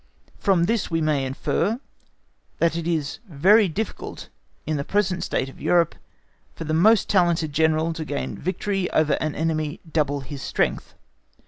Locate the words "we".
0.89-0.99